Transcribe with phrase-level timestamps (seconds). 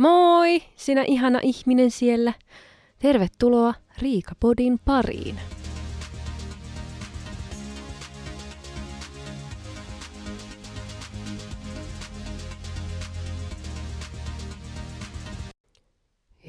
[0.00, 2.32] Moi, sinä ihana ihminen siellä.
[2.98, 5.40] Tervetuloa Riikapodin pariin.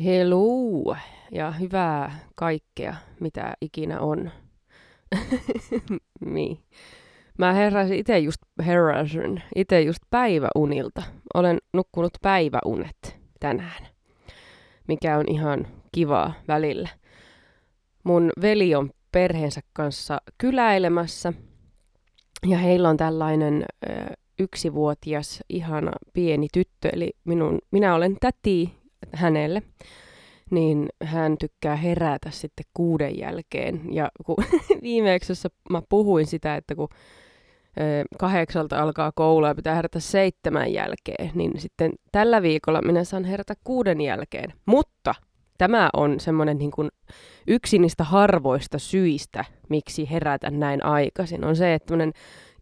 [0.04, 0.96] Hello
[1.32, 4.32] ja hyvää kaikkea, mitä ikinä on.
[6.26, 6.60] niin.
[7.38, 11.04] Mä heräsin itse just, heräsin itse just päiväunilta.
[11.34, 13.88] Olen nukkunut päiväunet tänään,
[14.88, 16.90] mikä on ihan kivaa välillä.
[18.04, 21.34] Mun veli on perheensä kanssa kyläilemässä
[22.48, 23.94] ja heillä on tällainen ö,
[24.40, 28.74] yksivuotias ihana pieni tyttö, eli minun, minä olen täti
[29.14, 29.62] hänelle
[30.52, 33.82] niin hän tykkää herätä sitten kuuden jälkeen.
[33.92, 34.36] Ja kun
[34.82, 35.34] viimeksi
[35.70, 36.90] mä puhuin sitä, että kun
[38.20, 43.54] kahdeksalta alkaa koulu ja pitää herätä seitsemän jälkeen, niin sitten tällä viikolla minä saan herätä
[43.64, 44.54] kuuden jälkeen.
[44.66, 45.16] Mutta
[45.58, 46.90] tämä on semmoinen niin kuin
[47.48, 51.94] yksi niistä harvoista syistä, miksi herätä näin aikaisin, on se, että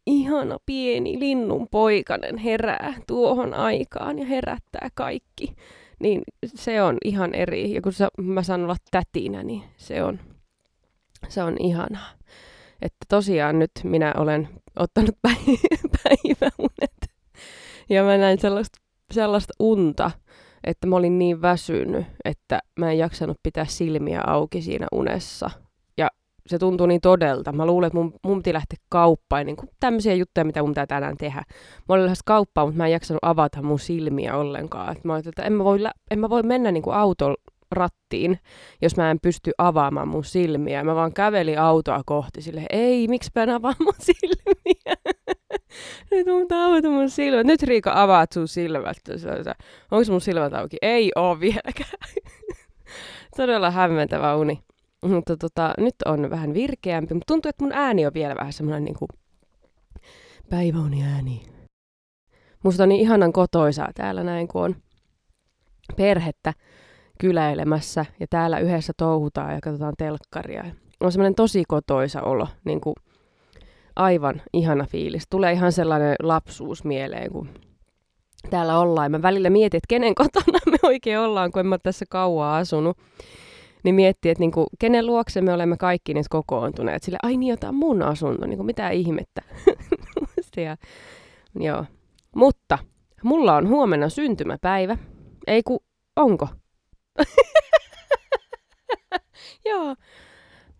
[0.06, 5.56] ihana pieni linnun poikanen herää tuohon aikaan ja herättää kaikki.
[6.00, 7.74] Niin se on ihan eri.
[7.74, 10.20] Ja kun mä saan olla tätinä, niin se on,
[11.28, 12.10] se on ihanaa.
[12.82, 14.50] Että tosiaan nyt minä olen
[14.80, 15.16] ottanut
[16.04, 17.10] päiväunet.
[17.90, 18.80] Ja mä näin sellaista,
[19.12, 20.12] sellaista unta,
[20.64, 25.50] että mä olin niin väsynyt, että mä en jaksanut pitää silmiä auki siinä unessa.
[25.98, 26.08] Ja
[26.48, 27.52] se tuntui niin todelta.
[27.52, 30.88] Mä luulen, että mun, mun piti lähteä kauppaan, niin kuin tämmöisiä juttuja, mitä mun pitää
[30.88, 31.44] tänään tehdä.
[31.90, 34.98] Mä olin lähes kauppaan, mutta mä en jaksanut avata mun silmiä ollenkaan.
[34.98, 35.80] Et mä olin, että en mä voi,
[36.12, 36.96] en mä voi mennä niin kuin
[37.72, 38.40] rattiin,
[38.82, 40.84] jos mä en pysty avaamaan mun silmiä.
[40.84, 45.16] Mä vaan kävelin autoa kohti sille, ei, miksi mä en avaa mun silmiä?
[46.12, 47.46] Nyt mun avata mun silmät.
[47.46, 48.98] Nyt Riika avaat sun silmät.
[49.92, 50.78] Onko mun silmät auki?
[50.82, 52.14] Ei oo vieläkään.
[53.38, 54.60] Todella hämmentävä uni.
[55.06, 58.84] Mutta tota, nyt on vähän virkeämpi, mutta tuntuu, että mun ääni on vielä vähän semmoinen
[58.84, 59.10] niin kuin
[60.50, 61.46] päiväuni ääni.
[62.64, 64.76] Musta on niin ihanan kotoisaa täällä näin, kun on
[65.96, 66.54] perhettä
[67.20, 70.66] kyläilemässä ja täällä yhdessä touhutaan ja katsotaan telkkaria.
[71.00, 72.96] On semmoinen tosi kotoisa olo, niin kuin
[73.96, 75.24] aivan ihana fiilis.
[75.30, 77.50] Tulee ihan sellainen lapsuus mieleen, kun
[78.50, 79.12] täällä ollaan.
[79.12, 82.98] Mä välillä mietin, että kenen kotona me oikein ollaan, kun en mä tässä kauaa asunut.
[83.84, 87.04] Niin miettii, että niinku, kenen luokse me olemme kaikki niitä kokoontuneet.
[87.04, 89.42] Sille, ai niin, jotain mun asunto, niinku, mitä ihmettä.
[90.66, 90.78] ja,
[91.60, 91.86] joo.
[92.36, 92.78] Mutta
[93.24, 94.98] mulla on huomenna syntymäpäivä.
[95.48, 95.84] Ei ku,
[96.16, 96.48] onko?
[99.70, 99.96] Joo.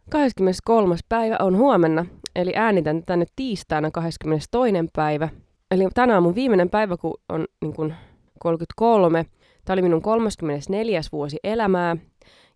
[0.10, 0.96] 23.
[1.10, 2.06] päivä on huomenna,
[2.36, 4.50] eli äänitän nyt tiistaina 22.
[4.96, 5.30] päivä.
[5.72, 7.94] Eli tänään on mun viimeinen päivä, kun on niin kun
[8.40, 9.26] 33.
[9.66, 11.02] Tämä oli minun 34.
[11.12, 11.98] vuosi elämää,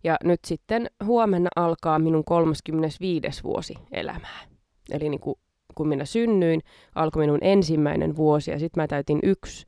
[0.04, 3.42] ja nyt sitten huomenna alkaa minun 35.
[3.44, 4.40] vuosi elämää.
[4.90, 5.34] Eli niin kuin,
[5.74, 6.60] kun minä synnyin,
[6.94, 9.66] alkoi minun ensimmäinen vuosi, ja sitten mä täytin yksi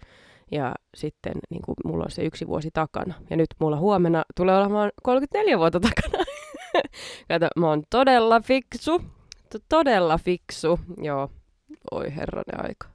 [0.50, 3.14] ja sitten niin kuin, mulla on se yksi vuosi takana.
[3.30, 6.24] Ja nyt mulla huomenna tulee olemaan 34 vuotta takana.
[7.28, 9.02] Kato, mä oon todella fiksu.
[9.68, 10.80] Todella fiksu.
[11.02, 11.30] Joo,
[11.90, 12.88] oi herranen aika.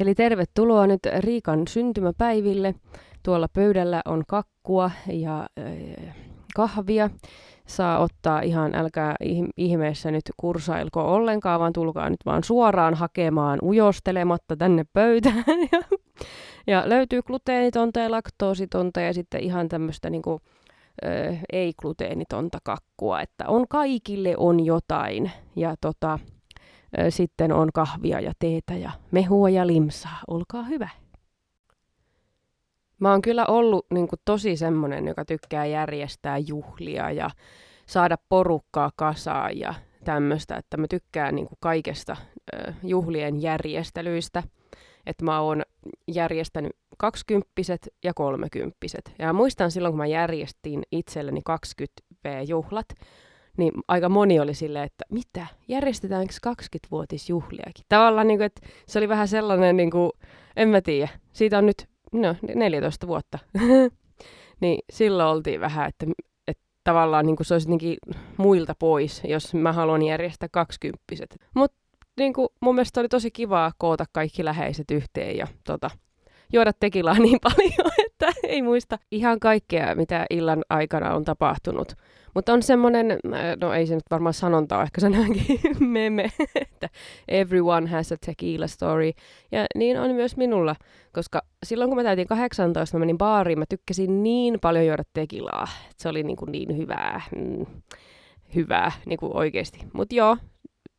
[0.00, 2.74] Eli tervetuloa nyt Riikan syntymäpäiville.
[3.22, 6.14] Tuolla pöydällä on kakkua ja äh,
[6.54, 7.10] kahvia.
[7.66, 9.16] Saa ottaa ihan, älkää
[9.56, 15.44] ihmeessä nyt kursailko ollenkaan, vaan tulkaa nyt vaan suoraan hakemaan ujostelematta tänne pöytään.
[15.72, 15.80] Ja
[16.84, 20.40] löytyy gluteenitonta ja laktoositonta ja sitten ihan tämmöistä niin kuin,
[21.04, 25.30] ö, ei-gluteenitonta kakkua, että on kaikille on jotain.
[25.56, 26.18] Ja tota,
[26.98, 30.18] ö, sitten on kahvia ja teetä ja mehua ja limsaa.
[30.28, 30.88] Olkaa hyvä.
[33.00, 37.30] Mä oon kyllä ollut niin kuin, tosi semmonen, joka tykkää järjestää juhlia ja
[37.86, 42.16] saada porukkaa kasaan ja tämmöistä, että mä tykkään niin kuin, kaikesta
[42.54, 44.42] ö, juhlien järjestelyistä–
[45.06, 45.62] että mä oon
[46.08, 49.14] järjestänyt kaksikymppiset ja kolmekymppiset.
[49.18, 52.94] Ja muistan silloin, kun mä järjestin itselleni 20V-juhlat,
[53.56, 57.84] niin aika moni oli silleen, että mitä, järjestetäänkö 20-vuotisjuhliakin?
[57.88, 60.10] Tavallaan, niin kuin, että se oli vähän sellainen, niin kuin,
[60.56, 63.38] en mä tiedä, siitä on nyt no, 14 vuotta.
[64.60, 66.06] niin silloin oltiin vähän, että,
[66.48, 67.96] että tavallaan niin kuin se olisi jotenkin
[68.36, 71.36] muilta pois, jos mä haluan järjestää kaksikymppiset.
[71.54, 71.81] Mutta
[72.18, 75.90] niin kuin, mun mielestä oli tosi kivaa koota kaikki läheiset yhteen ja tota,
[76.52, 81.92] juoda tekilaa niin paljon, että ei muista ihan kaikkea, mitä illan aikana on tapahtunut.
[82.34, 83.18] Mutta on semmoinen,
[83.60, 86.88] no ei se nyt varmaan sanonta ole, ehkä sanonkin meme, että
[87.28, 89.10] everyone has a tequila story.
[89.52, 90.76] Ja niin on myös minulla,
[91.12, 95.68] koska silloin kun mä täytin 18, mä menin baariin, mä tykkäsin niin paljon juoda tekilaa.
[95.96, 97.66] Se oli niin, kuin niin hyvää, mm,
[98.54, 99.78] hyvää niin kuin oikeasti.
[99.92, 100.36] Mutta joo,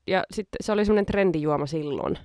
[0.07, 2.17] ja sitten se oli semmoinen trendijuoma silloin.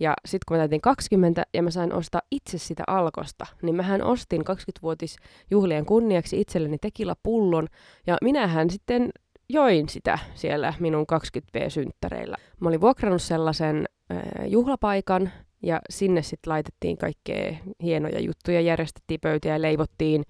[0.00, 4.02] Ja sitten kun mä täytin 20 ja mä sain ostaa itse sitä alkosta, niin mähän
[4.02, 5.16] ostin 20-vuotis
[5.50, 7.68] juhlien kunniaksi itselleni tekilapullon
[8.06, 9.10] ja minähän sitten
[9.48, 12.36] join sitä siellä minun 20V-synttäreillä.
[12.60, 15.30] Mä olin vuokrannut sellaisen äh, juhlapaikan
[15.62, 20.22] ja sinne sitten laitettiin kaikkea hienoja juttuja, järjestettiin pöytiä ja leivottiin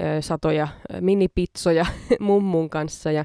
[0.00, 1.86] äh, satoja äh, minipitsoja
[2.20, 3.24] mummun kanssa ja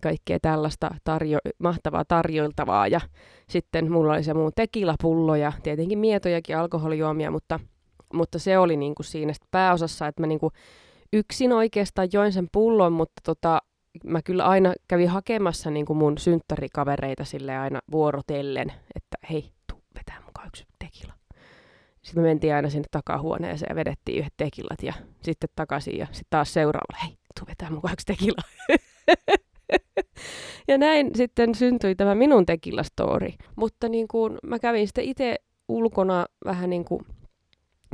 [0.00, 2.88] kaikkea tällaista tarjo- mahtavaa tarjoiltavaa.
[2.88, 3.00] Ja
[3.48, 7.60] sitten mulla oli se mun tekilapullo ja tietenkin mietojakin alkoholijuomia, mutta,
[8.12, 10.52] mutta se oli niin kuin siinä pääosassa, että mä niin kuin
[11.12, 13.62] yksin oikeastaan join sen pullon, mutta tota,
[14.04, 19.82] mä kyllä aina kävin hakemassa niin kuin mun synttärikavereita sille aina vuorotellen, että hei, tuu
[19.94, 21.12] vetää mukaan yksi tekila.
[22.02, 24.92] Sitten me mentiin aina sinne takahuoneeseen ja vedettiin yhdet tekilat ja
[25.22, 28.42] sitten takaisin ja sitten taas seuraavalla, hei, tuu vetää mukaan yksi tekila.
[30.68, 33.34] ja näin sitten syntyi tämä minun tekilastori.
[33.56, 35.36] Mutta niin kuin mä kävin sitten itse
[35.68, 37.00] ulkona vähän niin kuin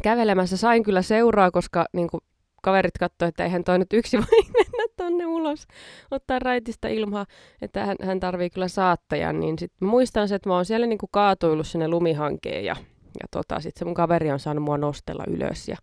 [0.03, 0.57] kävelemässä.
[0.57, 2.21] Sain kyllä seuraa, koska niin kuin
[2.63, 5.67] kaverit katsoivat, että eihän toi nyt yksi voi mennä tonne ulos
[6.11, 7.27] ottaa raitista ilmaa,
[7.63, 9.41] että hän, hän tarvii kyllä saattajan.
[9.41, 12.77] Niin sitten muistan se, että mä oon siellä niin kuin kaatuillut sinne lumihankeen ja,
[13.21, 15.69] ja tota, sitten se mun kaveri on saanut mua nostella ylös.
[15.69, 15.77] Ja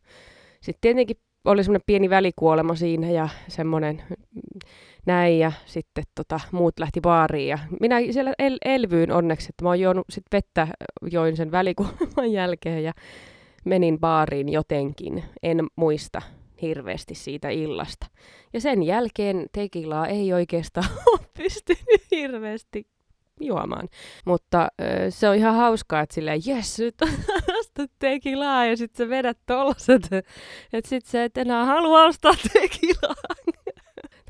[0.62, 4.04] sitten tietenkin oli semmoinen pieni välikuolema siinä ja semmoinen
[5.06, 9.70] näin ja sitten tota, muut lähti baariin ja minä siellä el- elvyin onneksi, että mä
[9.70, 10.68] oon juonut sit vettä,
[11.12, 12.94] join sen välikuoleman jälkeen ja
[13.66, 16.22] menin baariin jotenkin, en muista
[16.62, 18.06] hirveästi siitä illasta.
[18.54, 22.88] Ja sen jälkeen tekilaa ei oikeastaan ole pystynyt hirveästi
[23.40, 23.90] juomaan.
[24.26, 24.68] Mutta
[25.10, 26.96] se on ihan hauskaa, että silleen, jes, nyt
[27.60, 30.10] osta tekilaa ja sitten sä vedät tollaset.
[30.74, 33.16] Että sit sä et enää halua ostaa tekilaa.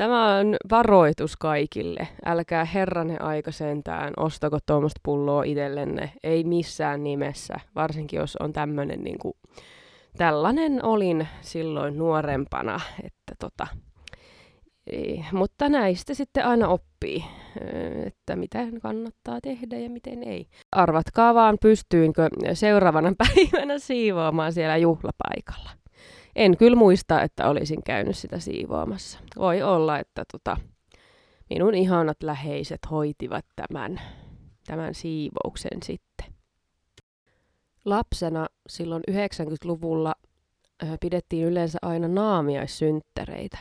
[0.02, 2.08] Tämä on varoitus kaikille.
[2.26, 6.14] Älkää herranen aika sentään, ostako tuommoista pulloa itsellenne.
[6.24, 9.34] Ei missään nimessä, varsinkin jos on tämmöinen niin kuin,
[10.18, 13.68] tällainen olin silloin nuorempana, että tota,
[14.88, 17.24] ei, mutta näistä sitten aina oppii,
[18.06, 20.48] että mitä kannattaa tehdä ja miten ei.
[20.72, 25.81] Arvatkaa vaan, pystyinkö seuraavana päivänä siivoamaan siellä juhlapaikalla.
[26.36, 29.20] En kyllä muista, että olisin käynyt sitä siivoamassa.
[29.38, 30.58] Voi olla, että tota,
[31.50, 34.02] minun ihanat läheiset hoitivat tämän,
[34.68, 36.34] tämän siivouksen sitten.
[37.86, 40.16] Lapsena silloin 90-luvulla
[41.02, 43.58] pidettiin yleensä aina naamiaissynttäreitä.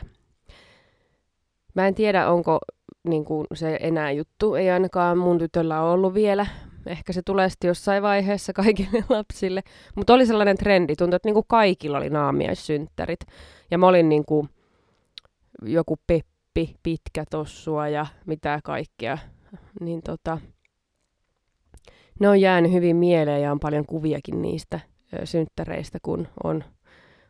[1.73, 2.59] Mä en tiedä, onko
[3.03, 4.55] niin kuin se enää juttu.
[4.55, 6.45] Ei ainakaan mun tytöllä ollut vielä.
[6.85, 9.61] Ehkä se tulee sitten jossain vaiheessa kaikille lapsille.
[9.95, 10.95] Mutta oli sellainen trendi.
[10.95, 13.19] Tuntui, että niin kuin kaikilla oli naamiaissynttärit.
[13.71, 14.49] Ja mä olin niin kuin
[15.65, 19.17] joku Peppi, pitkä tossua ja mitä kaikkea.
[19.79, 20.37] Niin tota,
[22.19, 24.79] ne on jäänyt hyvin mieleen ja on paljon kuviakin niistä
[25.23, 26.63] synttäreistä, kun on,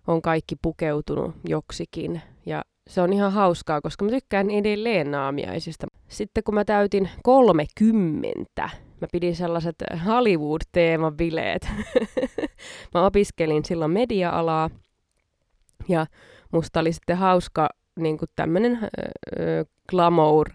[0.07, 2.21] on kaikki pukeutunut joksikin.
[2.45, 5.87] Ja se on ihan hauskaa, koska mä tykkään edelleen naamiaisista.
[6.07, 8.69] Sitten kun mä täytin 30,
[9.01, 9.75] mä pidin sellaiset
[10.05, 11.67] Hollywood-teeman bileet.
[12.93, 14.69] mä opiskelin silloin media-alaa
[15.87, 16.05] ja
[16.51, 17.69] musta oli sitten hauska
[17.99, 18.89] niin tämmöinen äh,
[19.89, 20.49] glamour,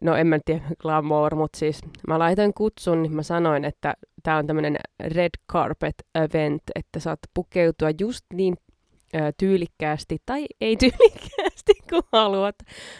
[0.00, 4.36] no en mä tiedä glamour, mutta siis mä laitoin kutsun, niin mä sanoin, että tämä
[4.36, 8.54] on tämmöinen red carpet event, että saat pukeutua just niin
[9.38, 12.56] tyylikkäästi tai ei tyylikkäästi kuin haluat.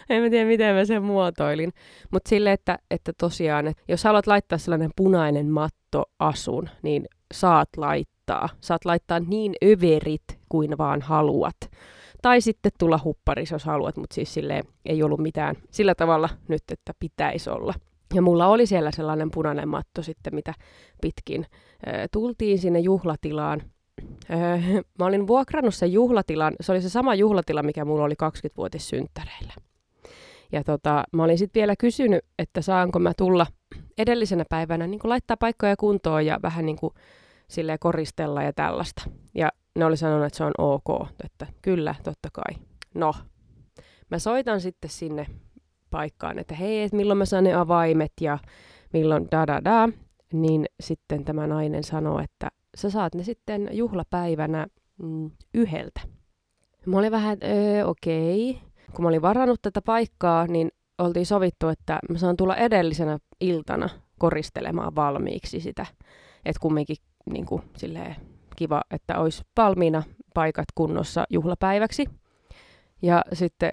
[0.08, 1.72] En mä tiedä, miten mä sen muotoilin.
[2.12, 7.68] Mutta sille, että, että tosiaan, että jos haluat laittaa sellainen punainen matto asun, niin saat
[7.76, 8.48] laittaa.
[8.60, 11.56] Saat laittaa niin överit kuin vaan haluat.
[12.22, 16.62] Tai sitten tulla hupparis, jos haluat, mutta siis sille ei ollut mitään sillä tavalla nyt,
[16.70, 17.74] että pitäisi olla.
[18.14, 20.54] Ja mulla oli siellä sellainen punainen matto sitten, mitä
[21.02, 21.46] pitkin
[22.12, 23.62] tultiin sinne juhlatilaan
[24.30, 24.58] Öö,
[24.98, 29.52] mä olin vuokrannut sen juhlatilan, se oli se sama juhlatila, mikä mulla oli 20-vuotissynttäreillä.
[30.52, 33.46] Ja tota, mä olin sitten vielä kysynyt, että saanko mä tulla
[33.98, 36.94] edellisenä päivänä niin laittaa paikkoja kuntoon ja vähän niin kuin
[37.48, 39.02] silleen koristella ja tällaista.
[39.34, 42.62] Ja ne oli sanonut, että se on ok, että kyllä, totta kai.
[42.94, 43.14] No,
[44.10, 45.26] mä soitan sitten sinne
[45.90, 48.38] paikkaan, että hei, että milloin mä saan ne avaimet ja
[48.92, 49.88] milloin da da da.
[50.32, 54.66] Niin sitten tämä nainen sanoi, että sä saat ne sitten juhlapäivänä
[55.02, 56.00] mm, yhdeltä.
[56.86, 58.60] Mä olin vähän, öö, okei.
[58.92, 63.88] Kun mä olin varannut tätä paikkaa, niin oltiin sovittu, että mä saan tulla edellisenä iltana
[64.18, 65.86] koristelemaan valmiiksi sitä.
[66.44, 66.96] Että kumminkin
[67.32, 68.16] niin kuin, silleen,
[68.56, 70.02] kiva, että olisi valmiina
[70.34, 72.06] paikat kunnossa juhlapäiväksi.
[73.02, 73.72] Ja sitten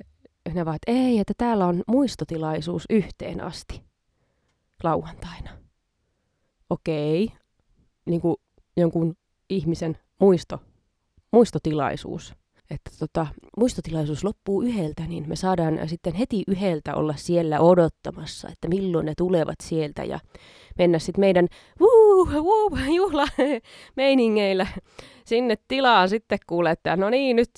[0.54, 3.84] ne vaan, että ei, että täällä on muistotilaisuus yhteen asti
[4.84, 5.50] lauantaina.
[6.70, 7.32] Okei,
[8.06, 8.36] niin kuin
[8.78, 9.16] jonkun
[9.50, 10.60] ihmisen muisto,
[11.32, 12.34] muistotilaisuus.
[12.70, 13.28] Että tota,
[13.58, 19.14] muistotilaisuus loppuu yhdeltä, niin me saadaan sitten heti yhdeltä olla siellä odottamassa, että milloin ne
[19.18, 20.20] tulevat sieltä ja
[20.78, 21.48] mennä sitten meidän
[21.82, 23.26] wuu, wuu, juhla
[23.96, 24.68] meiningeillä
[25.26, 27.52] sinne tilaan sitten kuule, että no niin nyt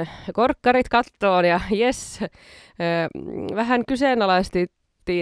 [0.00, 2.28] äh, korkkarit kattoon ja jes, äh,
[3.54, 4.66] vähän kyseenalaisti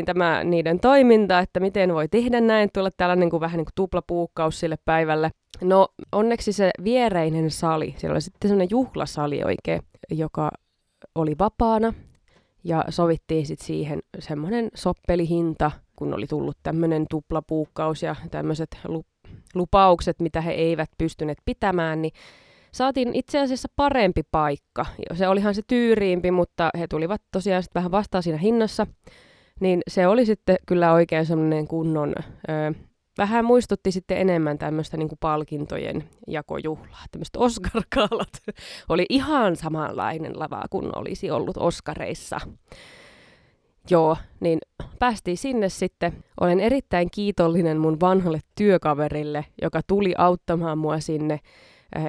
[0.04, 3.74] tämä niiden toiminta, että miten voi tehdä näin, tulla tällainen niin kuin, vähän niin kuin
[3.74, 5.30] tuplapuukkaus sille päivälle.
[5.62, 10.50] No onneksi se viereinen sali, siellä oli sitten sellainen juhlasali oikein, joka
[11.14, 11.94] oli vapaana
[12.64, 18.78] ja sovittiin sitten siihen semmoinen soppelihinta, kun oli tullut tämmöinen tuplapuukkaus ja tämmöiset
[19.54, 22.12] lupaukset, mitä he eivät pystyneet pitämään, niin
[22.72, 24.86] saatiin itse asiassa parempi paikka.
[25.14, 28.86] Se olihan se tyyriimpi, mutta he tulivat tosiaan sitten vähän vastaan siinä hinnassa.
[29.60, 32.14] Niin se oli sitten kyllä oikein semmoinen kunnon,
[32.48, 32.74] ö,
[33.18, 37.04] vähän muistutti sitten enemmän tämmöistä niin kuin palkintojen jakojuhlaa.
[37.10, 38.32] Tämmöiset Oscar-kaalat
[38.88, 42.40] oli ihan samanlainen lava kuin olisi ollut Oscareissa.
[43.90, 44.58] Joo, niin
[44.98, 46.24] päästiin sinne sitten.
[46.40, 51.40] Olen erittäin kiitollinen mun vanhalle työkaverille, joka tuli auttamaan mua sinne,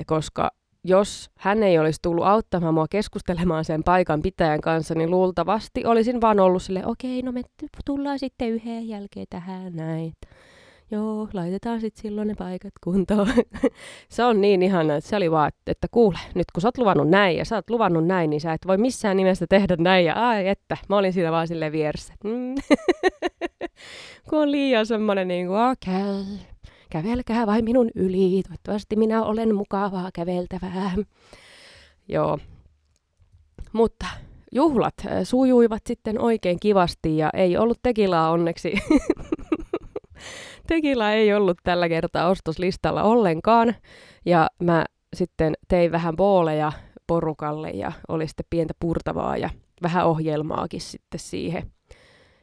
[0.05, 0.51] koska
[0.83, 6.21] jos hän ei olisi tullut auttamaan mua keskustelemaan sen paikan pitäjän kanssa, niin luultavasti olisin
[6.21, 7.41] vaan ollut sille, okei, no me
[7.85, 10.13] tullaan sitten yhden jälkeen tähän näin.
[10.91, 13.27] Joo, laitetaan sitten silloin ne paikat kuntoon.
[14.09, 17.09] se on niin ihana, että se oli vaan, että kuule, nyt kun sä oot luvannut
[17.09, 20.05] näin ja sä oot luvannut näin, niin sä et voi missään nimessä tehdä näin.
[20.05, 22.13] Ja ai että, mä olin siinä vaan sille vieressä.
[22.23, 22.55] Mm.
[24.29, 26.21] kun on liian semmoinen niin kuin, okei.
[26.21, 26.58] Okay
[26.89, 30.91] kävelkää vain minun yli, toivottavasti minä olen mukavaa käveltävää.
[32.07, 32.39] Joo.
[33.73, 34.05] Mutta
[34.51, 38.73] juhlat äh, sujuivat sitten oikein kivasti ja ei ollut tekilaa onneksi.
[40.67, 43.75] tekilaa ei ollut tällä kertaa ostoslistalla ollenkaan.
[44.25, 46.71] Ja mä sitten tein vähän booleja
[47.07, 49.49] porukalle ja oli sitten pientä purtavaa ja
[49.81, 51.71] vähän ohjelmaakin sitten siihen.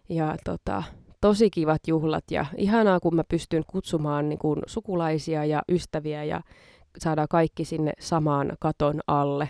[0.08, 0.82] Ja tota,
[1.26, 6.40] tosi kivat juhlat ja ihanaa, kun mä pystyn kutsumaan niin kuin sukulaisia ja ystäviä ja
[6.98, 9.48] saadaan kaikki sinne samaan katon alle.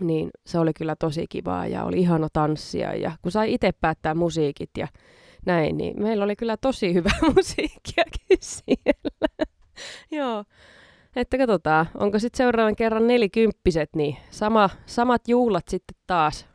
[0.00, 4.14] Niin se oli kyllä tosi kivaa ja oli ihana tanssia ja kun sai itse päättää
[4.14, 4.88] musiikit ja
[5.46, 9.28] näin, niin meillä oli kyllä tosi hyvä musiikkiakin siellä.
[10.18, 10.44] Joo.
[11.16, 16.46] Että katsotaan, onko sitten seuraavan kerran nelikymppiset, niin sama, samat juhlat sitten taas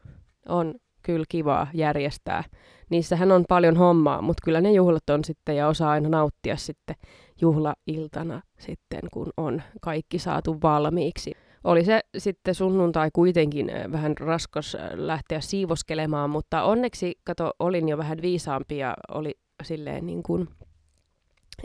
[0.49, 2.43] on kyllä kivaa järjestää
[2.89, 6.95] niissähän on paljon hommaa, mutta kyllä ne juhlat on sitten ja osaa aina nauttia sitten
[7.41, 11.31] juhlailtana sitten, kun on kaikki saatu valmiiksi.
[11.63, 18.21] Oli se sitten sunnuntai kuitenkin vähän raskas lähteä siivoskelemaan, mutta onneksi, kato, olin jo vähän
[18.21, 20.47] viisaampi ja oli silleen niin kuin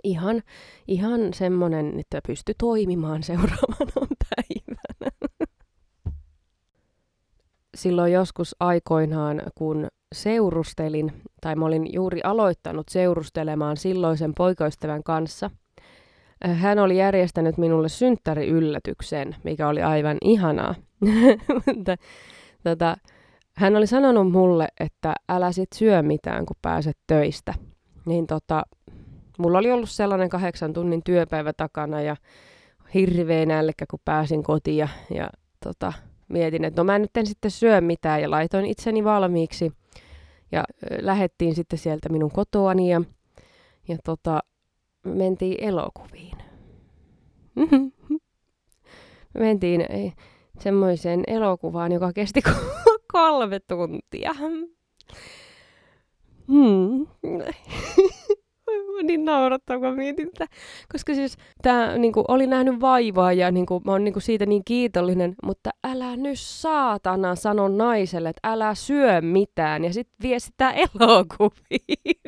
[0.04, 0.42] ihan,
[0.88, 5.34] ihan semmoinen, että pysty toimimaan seuraavana päivänä.
[7.74, 15.50] Silloin joskus aikoinaan, kun seurustelin, tai mä olin juuri aloittanut seurustelemaan silloisen poikaystävän kanssa.
[16.48, 20.74] Äh, hän oli järjestänyt minulle synttäriyllätyksen, mikä oli aivan ihanaa.
[22.64, 22.96] Tota,
[23.56, 27.54] hän oli sanonut mulle, että älä sit syö mitään, kun pääset töistä.
[28.06, 28.62] Niin tota,
[29.38, 32.16] mulla oli ollut sellainen kahdeksan tunnin työpäivä takana ja
[32.94, 35.30] hirveä nälkä, kun pääsin kotiin ja, ja
[35.64, 35.92] tota,
[36.28, 39.72] mietin, että no mä nyt en sitten syö mitään ja laitoin itseni valmiiksi–
[40.52, 40.64] ja
[41.00, 43.02] lähettiin sitten sieltä minun kotoani ja,
[43.88, 44.42] ja tota,
[45.04, 46.38] mentiin elokuviin.
[49.38, 50.14] mentiin eh,
[50.58, 52.40] semmoiseen elokuvaan, joka kesti
[53.12, 54.34] kolme tuntia.
[56.48, 57.06] Hmm
[59.06, 60.54] niin naurattaa, kun mietin tätä.
[60.92, 65.34] Koska siis tämä niinku, oli nähnyt vaivaa ja niinku, mä oon niinku, siitä niin kiitollinen,
[65.44, 72.20] mutta älä nyt saatana sano naiselle, että älä syö mitään ja sitten vie sitä elokuviin.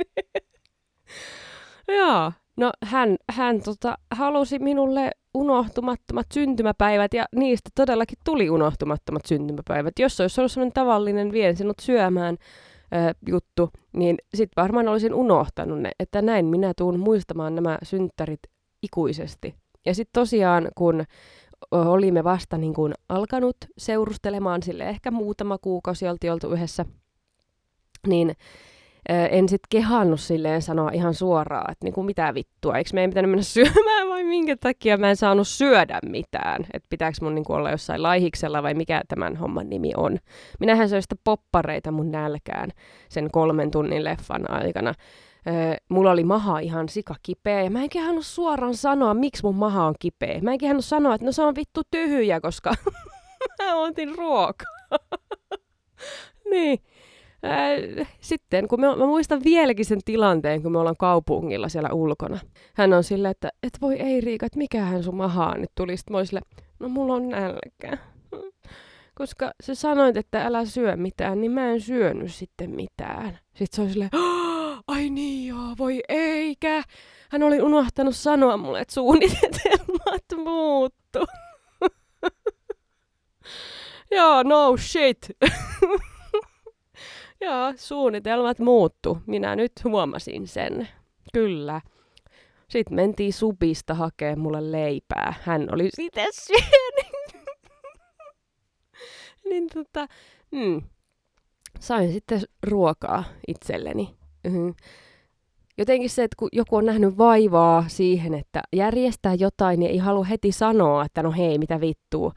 [1.98, 9.98] Joo, no hän, hän tota, halusi minulle unohtumattomat syntymäpäivät ja niistä todellakin tuli unohtumattomat syntymäpäivät.
[9.98, 12.36] Jos olisi ollut sellainen tavallinen vien sinut syömään
[13.28, 18.40] juttu, niin sitten varmaan olisin unohtanut ne, että näin minä tuun muistamaan nämä synttärit
[18.82, 19.54] ikuisesti.
[19.86, 21.04] Ja sitten tosiaan, kun
[21.70, 26.84] olimme vasta niin kuin alkanut seurustelemaan sille ehkä muutama kuukausi oltiin oltu yhdessä,
[28.06, 28.32] niin
[29.08, 33.42] en sitten kehannut silleen sanoa ihan suoraan, että niinku mitä vittua, eikö meidän pitänyt mennä
[33.42, 38.62] syömään minkä takia mä en saanut syödä mitään, että pitääkö mun niinku olla jossain laihiksella
[38.62, 40.18] vai mikä tämän homman nimi on.
[40.60, 42.70] Minähän söin sitä poppareita mun nälkään
[43.08, 44.94] sen kolmen tunnin leffan aikana.
[45.88, 49.86] mulla oli maha ihan sika kipeä ja mä en kehannut suoraan sanoa, miksi mun maha
[49.86, 50.40] on kipeä.
[50.42, 52.74] Mä en kehannut sanoa, että no se on vittu tyhjä, koska
[53.62, 54.76] mä otin ruokaa.
[56.50, 56.78] niin
[58.20, 62.38] sitten, kun mä, mä muistan vieläkin sen tilanteen, kun me ollaan kaupungilla siellä ulkona.
[62.74, 65.96] Hän on silleen, että et voi ei Riika, että mikähän sun mahaa nyt tuli.
[65.96, 66.40] Sitten mä sille,
[66.78, 67.98] no mulla on nälkä.
[69.14, 73.38] Koska sä sanoit, että älä syö mitään, niin mä en syönyt sitten mitään.
[73.54, 74.10] Sitten se oli silleen,
[74.88, 76.82] ai niin joo, voi eikä.
[77.30, 81.18] Hän oli unohtanut sanoa mulle, että suunnitelmat muuttu.
[84.16, 85.18] joo, no shit.
[87.40, 89.18] Joo, suunnitelmat muuttu.
[89.26, 90.88] Minä nyt huomasin sen.
[91.32, 91.80] Kyllä.
[92.68, 95.34] Sitten mentiin supista hakemaan mulle leipää.
[95.42, 97.06] Hän oli sitä syönyt.
[99.50, 100.06] niin tota,
[100.50, 100.82] mm.
[101.80, 104.16] sain sitten ruokaa itselleni.
[104.44, 104.74] Mm-hmm.
[105.78, 110.24] Jotenkin se, että kun joku on nähnyt vaivaa siihen, että järjestää jotain niin ei halua
[110.24, 112.32] heti sanoa, että no hei, mitä vittua,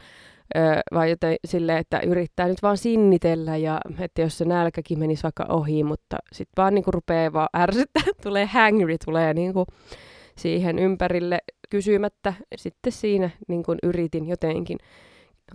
[0.94, 5.46] Vai joten sille, että yrittää nyt vaan sinnitellä ja että jos se nälkäkin menisi vaikka
[5.50, 9.66] ohi, mutta sitten vaan niinku rupeaa vaan ärsyttää, tulee hangry, tulee niinku
[10.38, 11.40] siihen ympärille
[11.70, 12.34] kysymättä.
[12.56, 14.78] Sitten siinä niinku yritin jotenkin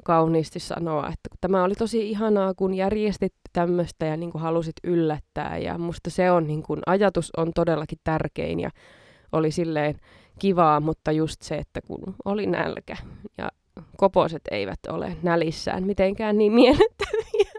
[0.04, 5.78] kauniisti sanoa, että tämä oli tosi ihanaa, kun järjestit tämmöistä ja niinku halusit yllättää ja
[5.78, 8.70] musta se on niinku, ajatus on todellakin tärkein ja
[9.32, 9.94] oli silleen
[10.38, 12.96] kivaa, mutta just se, että kun oli nälkä
[13.38, 13.48] ja
[13.96, 17.50] koposet eivät ole nälissään mitenkään niin miellyttäviä.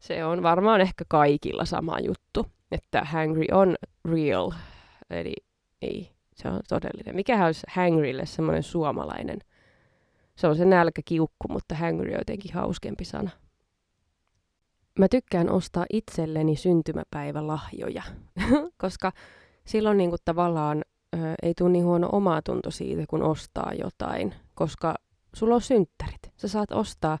[0.00, 4.52] Se on varmaan ehkä kaikilla sama juttu, että hangry on real,
[5.10, 5.34] eli
[5.82, 7.14] ei, se on todellinen.
[7.14, 9.38] Mikähän olisi hangrylle semmoinen suomalainen?
[10.36, 13.30] Se on se nälkäkiukku, mutta hangry on jotenkin hauskempi sana.
[14.98, 18.02] Mä tykkään ostaa itselleni syntymäpäivälahjoja,
[18.82, 19.12] koska
[19.64, 24.94] silloin niin kuin tavallaan ö, ei tule niin huono omatunto siitä, kun ostaa jotain, koska
[25.34, 26.32] sulla on synttärit.
[26.36, 27.18] Sä saat ostaa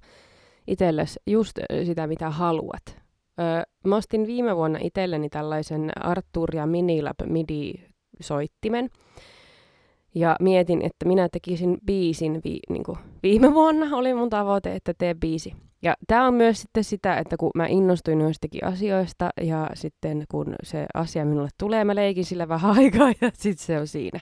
[0.66, 2.82] itsellesi just sitä, mitä haluat.
[2.88, 8.90] Ö, mä ostin viime vuonna itselleni tällaisen Arturia Minilab MIDI-soittimen.
[10.14, 14.94] Ja mietin, että minä tekisin biisin vi, niin kuin viime vuonna, oli mun tavoite, että
[14.94, 15.54] tee biisi.
[15.82, 20.54] Ja tämä on myös sitten sitä, että kun mä innostuin joistakin asioista ja sitten kun
[20.62, 24.20] se asia minulle tulee, mä leikin sillä vähän aikaa ja sitten se on siinä.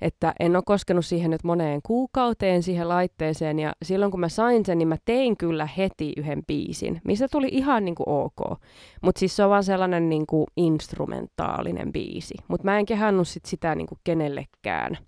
[0.00, 4.66] Että en ole koskenut siihen nyt moneen kuukauteen siihen laitteeseen ja silloin kun mä sain
[4.66, 8.60] sen, niin mä tein kyllä heti yhden biisin, mistä tuli ihan niin kuin ok.
[9.02, 12.34] Mutta siis se on vaan sellainen niin kuin instrumentaalinen biisi.
[12.48, 14.98] Mutta mä en kehannut sit sitä niin kuin kenellekään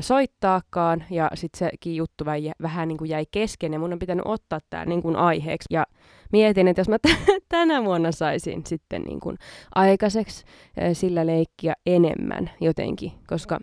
[0.00, 2.24] soittaakaan, ja sitten sekin juttu
[2.62, 5.86] vähän niin kuin jäi kesken, ja mun on pitänyt ottaa tämä niin kuin aiheeksi, ja
[6.32, 9.36] mietin, että jos mä t- tänä vuonna saisin sitten niin kuin
[9.74, 10.44] aikaiseksi
[10.92, 13.58] sillä leikkiä enemmän jotenkin, koska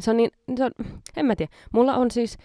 [0.00, 0.70] se on niin, se on,
[1.16, 1.52] en mä tiedä.
[1.72, 2.38] Mulla on siis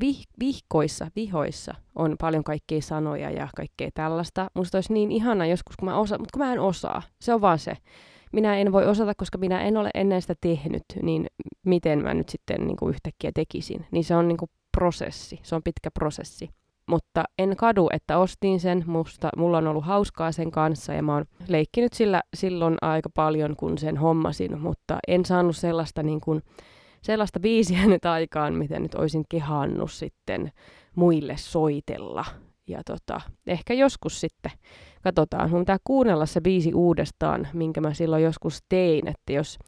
[0.00, 4.50] vih, vihkoissa, vihoissa on paljon kaikkea sanoja ja kaikkea tällaista.
[4.54, 7.02] Musta olisi niin ihana joskus, kun mä osaan, mutta kun mä en osaa.
[7.20, 7.72] Se on vaan se
[8.32, 11.26] minä en voi osata, koska minä en ole ennen sitä tehnyt, niin
[11.66, 13.86] miten mä nyt sitten niin kuin yhtäkkiä tekisin.
[13.90, 16.50] Niin se on niin kuin prosessi, se on pitkä prosessi.
[16.86, 21.14] Mutta en kadu, että ostin sen, musta, mulla on ollut hauskaa sen kanssa ja mä
[21.14, 26.42] oon leikkinyt sillä silloin aika paljon, kun sen hommasin, mutta en saanut sellaista, niin kuin,
[27.02, 30.52] sellaista biisiä nyt aikaan, miten nyt olisin kehannut sitten
[30.94, 32.24] muille soitella.
[32.66, 34.52] Ja tota, ehkä joskus sitten
[35.02, 35.50] katsotaan.
[35.50, 39.58] Mun pitää kuunnella se biisi uudestaan, minkä mä silloin joskus tein, että jos,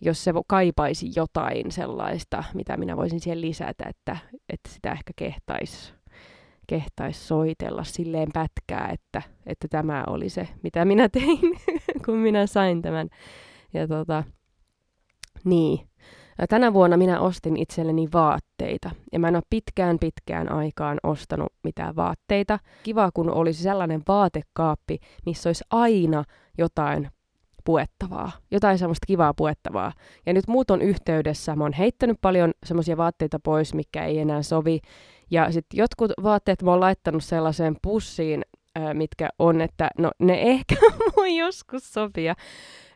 [0.00, 4.16] jos se kaipaisi jotain sellaista, mitä minä voisin siihen lisätä, että,
[4.48, 5.92] että sitä ehkä kehtaisi
[6.68, 11.40] kehtais soitella silleen pätkää, että, että tämä oli se, mitä minä tein,
[12.06, 13.08] kun minä sain tämän.
[13.74, 14.24] Ja tota,
[15.44, 15.88] niin.
[16.48, 21.96] Tänä vuonna minä ostin itselleni vaatteita ja mä en ole pitkään pitkään aikaan ostanut mitään
[21.96, 22.58] vaatteita.
[22.82, 26.24] Kiva, kun olisi sellainen vaatekaappi, missä olisi aina
[26.58, 27.10] jotain
[27.64, 29.92] puettavaa, jotain semmoista kivaa puettavaa.
[30.26, 34.42] Ja nyt muut on yhteydessä, mä oon heittänyt paljon semmoisia vaatteita pois, mikä ei enää
[34.42, 34.80] sovi.
[35.30, 38.42] Ja sitten jotkut vaatteet mä oon laittanut sellaiseen pussiin,
[38.94, 40.74] mitkä on, että no ne ehkä
[41.16, 42.34] voi joskus sopia.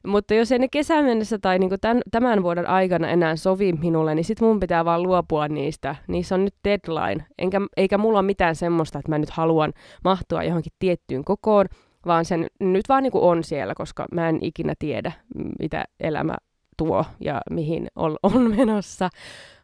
[0.07, 4.15] Mutta jos ei ne kesän mennessä tai niinku tämän, tämän vuoden aikana enää sovi minulle,
[4.15, 5.97] niin sit mun pitää vaan luopua niistä.
[6.09, 7.25] Niissä on nyt deadline.
[7.39, 9.73] Enkä, eikä mulla ole mitään semmoista, että mä nyt haluan
[10.05, 11.67] mahtua johonkin tiettyyn kokoon,
[12.07, 15.13] vaan sen nyt vaan niinku on siellä, koska mä en ikinä tiedä,
[15.59, 16.35] mitä elämä
[16.77, 19.09] tuo ja mihin on, on menossa.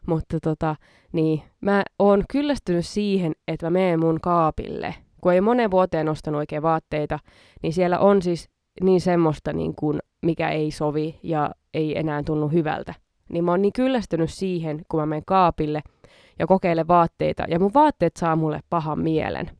[0.07, 0.75] Mutta tota,
[1.11, 4.95] niin, mä oon kyllästynyt siihen, että mä menen mun kaapille.
[5.21, 7.19] Kun ei monen vuoteen ostanut oikein vaatteita,
[7.61, 8.49] niin siellä on siis
[8.81, 12.93] niin semmoista, niin kuin, mikä ei sovi ja ei enää tunnu hyvältä.
[13.29, 15.81] Niin mä oon niin kyllästynyt siihen, kun mä menen kaapille
[16.39, 19.51] ja kokeilen vaatteita, ja mun vaatteet saa mulle pahan mielen.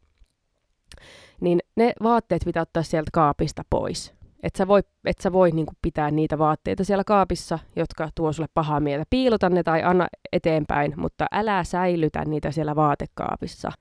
[1.42, 4.14] Niin ne vaatteet pitää ottaa sieltä kaapista pois.
[4.44, 8.50] Et sä voi, et sä voi niinku pitää niitä vaatteita siellä kaapissa, jotka tuo sulle
[8.54, 9.06] pahaa mieltä.
[9.10, 13.72] Piilota ne tai anna eteenpäin, mutta älä säilytä niitä siellä vaatekaapissa.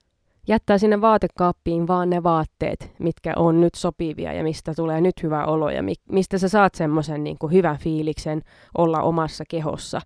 [0.48, 5.44] Jättää sinne vaatekaappiin vaan ne vaatteet, mitkä on nyt sopivia ja mistä tulee nyt hyvä
[5.44, 8.42] olo ja mi- mistä sä saat semmoisen niinku hyvän fiiliksen
[8.78, 10.00] olla omassa kehossa.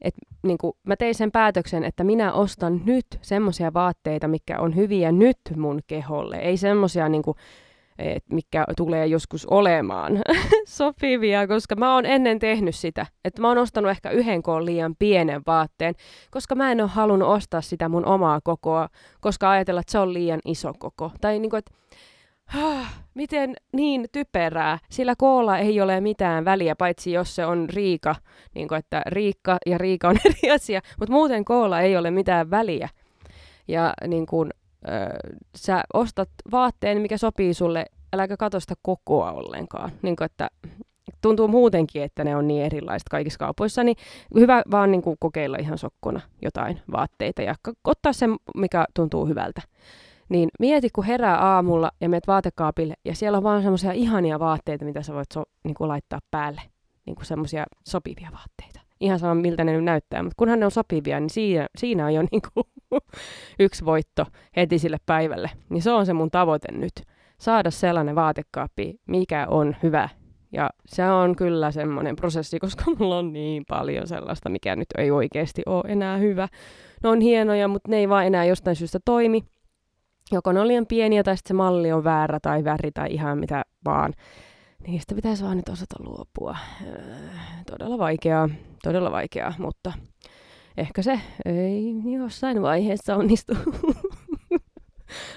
[0.00, 5.12] Et, niinku, mä tein sen päätöksen, että minä ostan nyt semmoisia vaatteita, mikä on hyviä
[5.12, 6.36] nyt mun keholle.
[6.36, 7.34] Ei semmoisia niinku,
[7.98, 10.12] et mikä tulee joskus olemaan
[10.78, 13.06] sopivia, koska mä oon ennen tehnyt sitä.
[13.24, 15.94] Että mä oon ostanut ehkä yhden koon liian pienen vaatteen,
[16.30, 18.88] koska mä en ole halunnut ostaa sitä mun omaa kokoa,
[19.20, 21.12] koska ajatella, että se on liian iso koko.
[21.20, 21.72] Tai niin kuin, että
[23.14, 28.14] miten niin typerää, sillä koolla ei ole mitään väliä, paitsi jos se on Riika,
[28.54, 32.50] niin kuin, että Riikka ja Riika on eri asia, mutta muuten koolla ei ole mitään
[32.50, 32.88] väliä.
[33.68, 34.50] Ja niin kuin,
[35.56, 39.90] sä ostat vaatteen, mikä sopii sulle, äläkä katso sitä kokoa ollenkaan.
[40.02, 40.48] Niin kuin, että
[41.20, 43.96] tuntuu muutenkin, että ne on niin erilaiset kaikissa kaupoissa, niin
[44.34, 49.62] hyvä vaan niin kuin kokeilla ihan sokkona jotain vaatteita ja ottaa sen, mikä tuntuu hyvältä.
[50.28, 54.84] Niin mieti, kun herää aamulla ja menet vaatekaapille ja siellä on vaan semmoisia ihania vaatteita,
[54.84, 56.62] mitä sä voit so, niin kuin laittaa päälle.
[57.06, 58.80] Niin kuin semmoisia sopivia vaatteita.
[59.00, 62.14] Ihan sama, miltä ne nyt näyttää, mutta kunhan ne on sopivia, niin siinä, siinä on
[62.14, 62.66] jo niin kuin
[63.58, 65.50] yksi voitto heti sille päivälle.
[65.68, 66.92] Niin se on se mun tavoite nyt.
[67.40, 70.08] Saada sellainen vaatekaappi, mikä on hyvä.
[70.52, 75.10] Ja se on kyllä semmoinen prosessi, koska mulla on niin paljon sellaista, mikä nyt ei
[75.10, 76.48] oikeasti ole enää hyvä.
[77.02, 79.44] Ne on hienoja, mutta ne ei vaan enää jostain syystä toimi.
[80.32, 83.38] Joko ne on liian pieniä tai sitten se malli on väärä tai väri tai ihan
[83.38, 84.14] mitä vaan.
[84.86, 86.56] Niistä pitäisi vaan nyt osata luopua.
[87.66, 88.48] Todella vaikeaa,
[88.82, 89.92] todella vaikeaa, mutta
[90.78, 93.52] ehkä se ei jossain vaiheessa onnistu.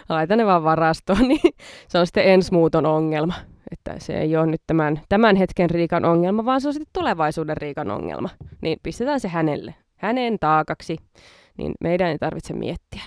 [0.10, 1.54] Laitan ne vaan varastoon, niin
[1.88, 3.34] se on sitten ensi muuton ongelma.
[3.72, 7.58] Että se ei ole nyt tämän, tämän hetken Riikan ongelma, vaan se on sitten tulevaisuuden
[7.58, 8.30] Riikan ongelma.
[8.62, 10.98] Niin pistetään se hänelle, hänen taakaksi,
[11.58, 13.02] niin meidän ei tarvitse miettiä.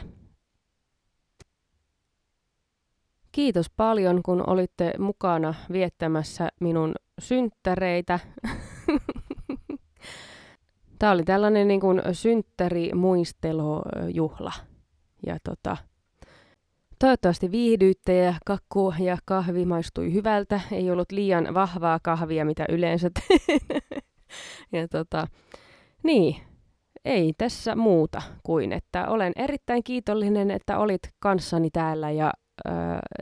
[3.32, 8.18] Kiitos paljon, kun olitte mukana viettämässä minun synttäreitä.
[10.98, 14.52] Tämä oli tällainen niin kuin synttärimuistelujuhla.
[15.26, 15.76] Ja tota,
[16.98, 20.60] toivottavasti viihdyitte ja kakku ja kahvi maistui hyvältä.
[20.72, 23.82] Ei ollut liian vahvaa kahvia, mitä yleensä teen.
[24.80, 25.26] ja tota,
[26.02, 26.36] niin,
[27.04, 32.32] ei tässä muuta kuin, että olen erittäin kiitollinen, että olit kanssani täällä ja
[32.66, 32.70] ö,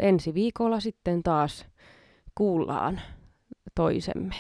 [0.01, 1.67] ensi viikolla sitten taas
[2.35, 3.01] kuullaan
[3.75, 4.35] toisemme.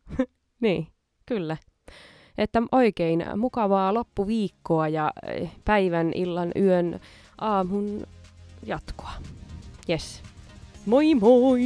[0.60, 0.86] niin,
[1.26, 1.56] kyllä.
[2.38, 5.12] Että oikein mukavaa loppuviikkoa ja
[5.64, 7.00] päivän, illan, yön,
[7.38, 8.06] aamun
[8.66, 9.12] jatkoa.
[9.88, 10.22] Yes.
[10.86, 11.60] Moi moi!